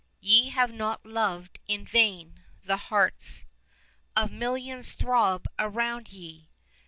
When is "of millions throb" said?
4.15-5.45